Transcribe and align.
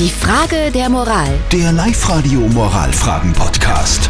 Die 0.00 0.08
Frage 0.08 0.70
der 0.72 0.88
Moral. 0.88 1.28
Der 1.52 1.72
Live-Radio 1.72 2.40
Moralfragen-Podcast. 2.40 4.08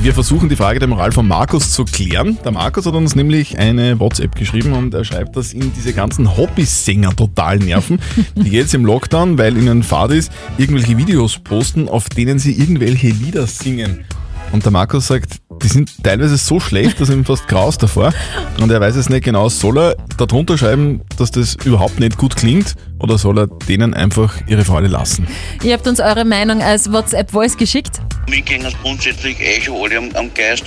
Wir 0.00 0.14
versuchen 0.14 0.48
die 0.48 0.54
Frage 0.54 0.78
der 0.78 0.86
Moral 0.86 1.10
von 1.10 1.26
Markus 1.26 1.72
zu 1.72 1.84
klären. 1.84 2.38
Der 2.44 2.52
Markus 2.52 2.86
hat 2.86 2.94
uns 2.94 3.16
nämlich 3.16 3.58
eine 3.58 3.98
WhatsApp 3.98 4.36
geschrieben 4.36 4.72
und 4.74 4.94
er 4.94 5.04
schreibt, 5.04 5.34
dass 5.34 5.54
ihn 5.54 5.72
diese 5.74 5.92
ganzen 5.92 6.36
Hobbysänger 6.36 7.16
total 7.16 7.58
nerven, 7.58 7.98
die 8.36 8.50
jetzt 8.50 8.74
im 8.74 8.84
Lockdown, 8.84 9.38
weil 9.38 9.56
ihnen 9.56 9.82
Fahrt 9.82 10.12
ist, 10.12 10.30
irgendwelche 10.56 10.96
Videos 10.96 11.36
posten, 11.40 11.88
auf 11.88 12.08
denen 12.08 12.38
sie 12.38 12.52
irgendwelche 12.52 13.08
Lieder 13.08 13.48
singen. 13.48 14.04
Und 14.52 14.64
der 14.64 14.70
Markus 14.70 15.08
sagt, 15.08 15.38
die 15.64 15.68
sind 15.68 16.04
teilweise 16.04 16.36
so 16.36 16.60
schlecht, 16.60 17.00
dass 17.00 17.08
ihm 17.08 17.24
fast 17.24 17.48
graust 17.48 17.82
davor. 17.82 18.12
Und 18.60 18.70
er 18.70 18.80
weiß 18.80 18.94
es 18.96 19.08
nicht 19.08 19.24
genau. 19.24 19.48
Soll 19.48 19.78
er 19.78 19.96
darunter 20.18 20.56
schreiben, 20.58 21.00
dass 21.16 21.30
das 21.30 21.56
überhaupt 21.64 21.98
nicht 21.98 22.18
gut 22.18 22.36
klingt 22.36 22.74
oder 23.00 23.18
soll 23.18 23.38
er 23.38 23.46
denen 23.68 23.94
einfach 23.94 24.34
ihre 24.46 24.64
Freude 24.64 24.88
lassen? 24.88 25.26
Ihr 25.62 25.72
habt 25.72 25.88
uns 25.88 25.98
eure 26.00 26.24
Meinung 26.24 26.62
als 26.62 26.92
WhatsApp-Voice 26.92 27.56
geschickt. 27.56 28.00
Mir 28.28 28.42
gehen 28.42 28.64
es 28.64 28.74
grundsätzlich 28.82 29.40
eh 29.40 29.60
schon 29.60 29.76
alle 29.82 29.98
am, 29.98 30.10
am 30.14 30.32
Geist, 30.34 30.64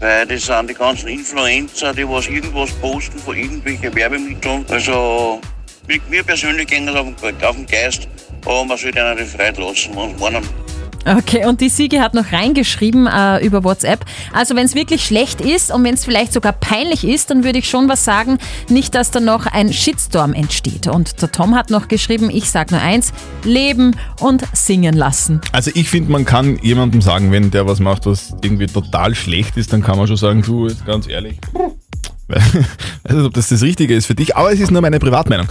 weil 0.00 0.26
das 0.26 0.46
sind 0.46 0.70
die 0.70 0.74
ganzen 0.74 1.08
Influencer, 1.08 1.92
die 1.92 2.08
was 2.08 2.28
irgendwas 2.28 2.70
posten 2.80 3.18
von 3.18 3.36
irgendwelchen 3.36 3.94
Werbemitteln. 3.94 4.64
Also 4.68 5.40
mir, 6.08 6.22
persönlich 6.22 6.66
gehen 6.68 6.88
es 6.88 6.94
auf, 6.94 7.06
den- 7.20 7.44
auf 7.44 7.56
den 7.56 7.66
Geist, 7.66 8.08
aber 8.44 8.64
man 8.64 8.78
sollte 8.78 8.98
ihnen 9.00 9.16
die 9.18 9.24
Freude 9.24 9.60
lassen. 9.62 9.92
Und 9.94 10.18
Okay, 11.06 11.46
und 11.46 11.60
die 11.60 11.68
Siege 11.68 12.00
hat 12.00 12.14
noch 12.14 12.32
reingeschrieben 12.32 13.06
äh, 13.06 13.44
über 13.44 13.62
WhatsApp. 13.62 14.04
Also 14.32 14.56
wenn 14.56 14.66
es 14.66 14.74
wirklich 14.74 15.04
schlecht 15.04 15.40
ist 15.40 15.72
und 15.72 15.84
wenn 15.84 15.94
es 15.94 16.04
vielleicht 16.04 16.32
sogar 16.32 16.52
peinlich 16.52 17.04
ist, 17.04 17.30
dann 17.30 17.44
würde 17.44 17.60
ich 17.60 17.68
schon 17.68 17.88
was 17.88 18.04
sagen, 18.04 18.38
nicht, 18.68 18.94
dass 18.96 19.12
da 19.12 19.20
noch 19.20 19.46
ein 19.46 19.72
Shitstorm 19.72 20.34
entsteht. 20.34 20.88
Und 20.88 21.22
der 21.22 21.30
Tom 21.30 21.54
hat 21.54 21.70
noch 21.70 21.86
geschrieben, 21.86 22.28
ich 22.28 22.50
sag 22.50 22.72
nur 22.72 22.80
eins, 22.80 23.12
leben 23.44 23.94
und 24.18 24.42
singen 24.52 24.96
lassen. 24.96 25.40
Also 25.52 25.70
ich 25.74 25.88
finde, 25.88 26.10
man 26.10 26.24
kann 26.24 26.58
jemandem 26.60 27.00
sagen, 27.00 27.30
wenn 27.30 27.52
der 27.52 27.68
was 27.68 27.78
macht, 27.78 28.06
was 28.06 28.34
irgendwie 28.42 28.66
total 28.66 29.14
schlecht 29.14 29.56
ist, 29.56 29.72
dann 29.72 29.82
kann 29.82 29.98
man 29.98 30.08
schon 30.08 30.16
sagen, 30.16 30.42
du, 30.42 30.66
jetzt 30.66 30.84
ganz 30.86 31.08
ehrlich. 31.08 31.38
Weiß 32.28 32.52
nicht, 33.12 33.24
ob 33.24 33.34
das 33.34 33.48
das 33.48 33.62
Richtige 33.62 33.94
ist 33.94 34.06
für 34.06 34.16
dich, 34.16 34.36
aber 34.36 34.52
es 34.52 34.58
ist 34.58 34.72
nur 34.72 34.82
meine 34.82 34.98
Privatmeinung. 34.98 35.46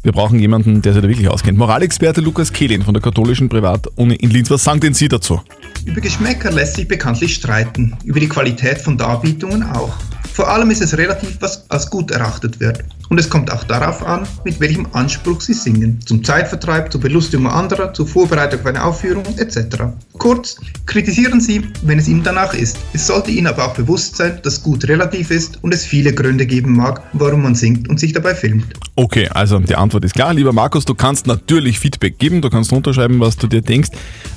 Wir 0.00 0.12
brauchen 0.12 0.38
jemanden, 0.38 0.80
der 0.80 0.92
sich 0.92 1.02
da 1.02 1.08
wirklich 1.08 1.28
auskennt. 1.28 1.58
Moralexperte 1.58 2.20
Lukas 2.20 2.52
Kehlin 2.52 2.82
von 2.82 2.94
der 2.94 3.02
katholischen 3.02 3.48
Privatuni 3.48 4.14
in 4.14 4.30
Linz. 4.30 4.48
Was 4.48 4.62
sagen 4.62 4.78
denn 4.78 4.94
Sie 4.94 5.08
dazu? 5.08 5.40
Über 5.84 6.00
Geschmäcker 6.00 6.52
lässt 6.52 6.76
sich 6.76 6.86
bekanntlich 6.86 7.34
streiten, 7.34 7.96
über 8.04 8.20
die 8.20 8.28
Qualität 8.28 8.78
von 8.78 8.96
Darbietungen 8.96 9.64
auch. 9.64 9.92
Vor 10.32 10.48
allem 10.48 10.70
ist 10.70 10.82
es 10.82 10.96
relativ, 10.96 11.38
was 11.40 11.68
als 11.68 11.90
gut 11.90 12.12
erachtet 12.12 12.60
wird. 12.60 12.84
Und 13.08 13.18
es 13.18 13.28
kommt 13.28 13.50
auch 13.50 13.64
darauf 13.64 14.06
an, 14.06 14.24
mit 14.44 14.60
welchem 14.60 14.86
Anspruch 14.92 15.40
Sie 15.40 15.52
singen. 15.52 15.98
Zum 16.06 16.22
Zeitvertreib, 16.22 16.92
zur 16.92 17.00
Belustigung 17.00 17.48
anderer, 17.48 17.92
zur 17.92 18.06
Vorbereitung 18.06 18.60
auf 18.60 18.66
eine 18.66 18.84
Aufführung 18.84 19.24
etc. 19.36 19.82
Kurz, 20.18 20.56
kritisieren 20.86 21.40
Sie, 21.40 21.62
wenn 21.82 21.98
es 21.98 22.08
Ihnen 22.08 22.22
danach 22.22 22.52
ist. 22.52 22.76
Es 22.92 23.06
sollte 23.06 23.30
Ihnen 23.30 23.46
aber 23.46 23.66
auch 23.66 23.74
bewusst 23.74 24.16
sein, 24.16 24.40
dass 24.42 24.62
gut 24.62 24.86
relativ 24.88 25.30
ist 25.30 25.62
und 25.62 25.72
es 25.72 25.84
viele 25.84 26.12
Gründe 26.12 26.44
geben 26.46 26.76
mag, 26.76 27.02
warum 27.12 27.42
man 27.42 27.54
singt 27.54 27.88
und 27.88 28.00
sich 28.00 28.12
dabei 28.12 28.34
filmt. 28.34 28.66
Okay, 28.96 29.28
also 29.28 29.58
die 29.60 29.76
Antwort 29.76 30.04
ist 30.04 30.14
klar. 30.14 30.34
Lieber 30.34 30.52
Markus, 30.52 30.84
du 30.84 30.94
kannst 30.94 31.26
natürlich 31.26 31.78
Feedback 31.78 32.18
geben, 32.18 32.42
du 32.42 32.50
kannst 32.50 32.72
runterschreiben, 32.72 33.20
was 33.20 33.36
du 33.36 33.46
dir 33.46 33.62
denkst, 33.62 33.90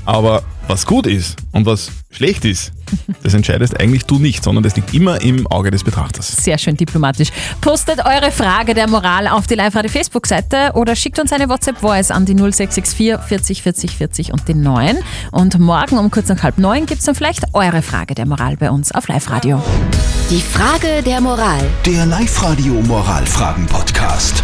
aber 0.05 0.43
was 0.67 0.85
gut 0.85 1.07
ist 1.07 1.38
und 1.51 1.65
was 1.65 1.91
schlecht 2.11 2.45
ist, 2.45 2.71
das 3.23 3.33
entscheidest 3.33 3.79
eigentlich 3.79 4.05
du 4.05 4.19
nicht, 4.19 4.43
sondern 4.43 4.63
das 4.63 4.75
liegt 4.75 4.93
immer 4.93 5.21
im 5.21 5.47
Auge 5.47 5.71
des 5.71 5.83
Betrachters. 5.83 6.27
Sehr 6.27 6.57
schön 6.57 6.77
diplomatisch. 6.77 7.29
Postet 7.61 7.99
eure 8.05 8.31
Frage 8.31 8.73
der 8.73 8.88
Moral 8.88 9.27
auf 9.27 9.47
die 9.47 9.55
Live-Radio 9.55 9.89
Facebook-Seite 9.89 10.71
oder 10.75 10.95
schickt 10.95 11.19
uns 11.19 11.31
eine 11.31 11.49
WhatsApp-Voice 11.49 12.11
an 12.11 12.25
die 12.25 12.35
0664 12.35 13.27
40 13.27 13.63
40 13.63 13.91
40 13.97 14.33
und 14.33 14.47
den 14.47 14.61
9. 14.61 14.97
Und 15.31 15.59
morgen 15.72 15.97
um 15.97 16.11
kurz 16.11 16.27
nach 16.27 16.44
halb 16.44 16.58
neun 16.58 16.86
gibt 16.86 17.00
es 17.00 17.05
dann 17.05 17.16
vielleicht 17.16 17.45
eure 17.53 17.81
Frage 17.81 18.14
der 18.14 18.25
Moral 18.25 18.58
bei 18.58 18.69
uns 18.69 18.91
auf 18.91 19.08
Live-Radio. 19.08 19.64
Die 20.29 20.41
Frage 20.41 21.01
der 21.01 21.22
Moral. 21.22 21.62
Der 21.85 22.06
Live-Radio 22.07 22.73
Moralfragen-Podcast. 22.73 24.44